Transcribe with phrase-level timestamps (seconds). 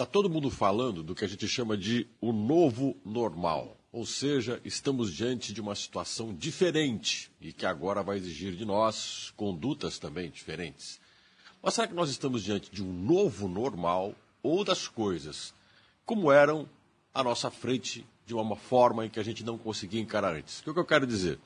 [0.00, 3.76] Está todo mundo falando do que a gente chama de o novo normal.
[3.92, 9.30] Ou seja, estamos diante de uma situação diferente e que agora vai exigir de nós
[9.36, 10.98] condutas também diferentes.
[11.62, 15.52] Mas será que nós estamos diante de um novo normal ou das coisas
[16.06, 16.66] como eram
[17.12, 20.60] à nossa frente de uma forma em que a gente não conseguia encarar antes?
[20.60, 21.38] O que, eu quero dizer?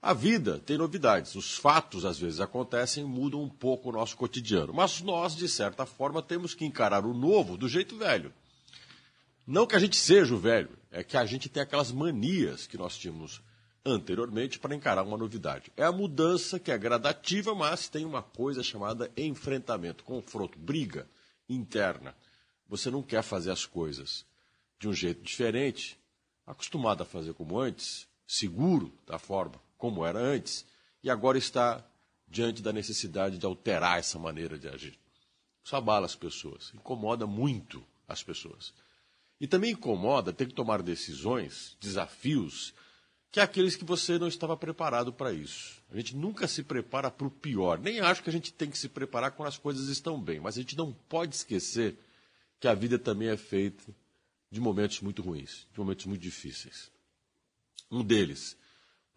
[0.00, 1.34] A vida tem novidades.
[1.34, 4.72] Os fatos, às vezes, acontecem e mudam um pouco o nosso cotidiano.
[4.72, 8.32] Mas nós, de certa forma, temos que encarar o novo do jeito velho.
[9.44, 12.78] Não que a gente seja o velho, é que a gente tem aquelas manias que
[12.78, 13.42] nós tínhamos
[13.84, 15.72] anteriormente para encarar uma novidade.
[15.76, 21.08] É a mudança que é gradativa, mas tem uma coisa chamada enfrentamento, confronto, briga
[21.48, 22.14] interna.
[22.68, 24.24] Você não quer fazer as coisas
[24.78, 25.98] de um jeito diferente,
[26.46, 30.66] acostumado a fazer como antes, seguro da forma como era antes,
[31.02, 31.82] e agora está
[32.26, 34.98] diante da necessidade de alterar essa maneira de agir.
[35.64, 38.74] Isso abala as pessoas, incomoda muito as pessoas.
[39.40, 42.74] E também incomoda ter que tomar decisões, desafios,
[43.30, 45.80] que é aqueles que você não estava preparado para isso.
[45.90, 47.78] A gente nunca se prepara para o pior.
[47.78, 50.56] Nem acho que a gente tem que se preparar quando as coisas estão bem, mas
[50.56, 51.96] a gente não pode esquecer
[52.58, 53.84] que a vida também é feita
[54.50, 56.90] de momentos muito ruins, de momentos muito difíceis.
[57.90, 58.56] Um deles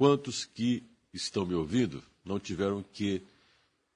[0.02, 0.82] Quantos que
[1.14, 3.22] estão me ouvindo não tiveram que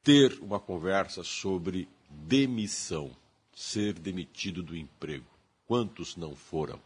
[0.03, 3.09] ter uma conversa sobre demissão,
[3.55, 5.25] ser demitido do emprego?
[5.65, 6.79] Quantos não foram?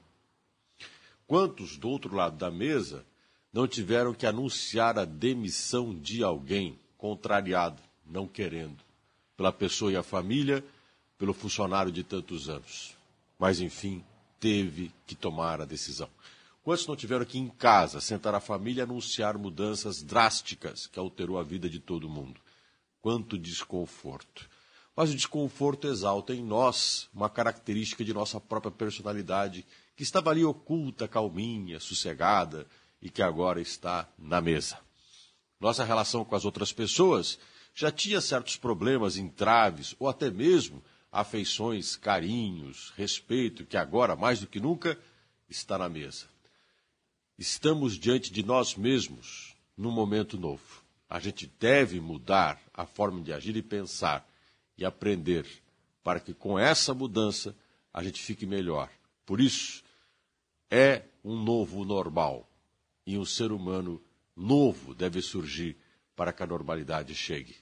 [1.28, 3.06] Quantos do outro lado da mesa
[3.52, 8.82] não tiveram que anunciar a demissão de alguém contrariado, não querendo,
[9.36, 10.64] pela pessoa e a família,
[11.18, 12.96] pelo funcionário de tantos anos?
[13.38, 14.02] Mas, enfim,
[14.40, 16.10] teve que tomar a decisão.
[16.70, 21.40] Quantos não tiveram aqui em casa, sentar a família e anunciar mudanças drásticas que alterou
[21.40, 22.40] a vida de todo mundo?
[23.02, 24.48] Quanto desconforto.
[24.96, 30.46] Mas o desconforto exalta em nós uma característica de nossa própria personalidade, que estava ali
[30.46, 32.68] oculta, calminha, sossegada
[33.02, 34.78] e que agora está na mesa.
[35.60, 37.40] Nossa relação com as outras pessoas
[37.74, 44.46] já tinha certos problemas, entraves ou até mesmo afeições, carinhos, respeito, que agora, mais do
[44.46, 44.96] que nunca,
[45.50, 46.28] está na mesa.
[47.40, 50.84] Estamos diante de nós mesmos num momento novo.
[51.10, 54.30] A gente deve mudar a forma de agir e pensar
[54.78, 55.48] e aprender
[56.04, 57.56] para que com essa mudança
[57.94, 58.90] a gente fique melhor.
[59.26, 59.82] Por isso,
[60.70, 62.46] é um novo normal
[63.08, 64.04] e um ser humano
[64.36, 65.78] novo deve surgir
[66.18, 67.56] para que a normalidade chegue.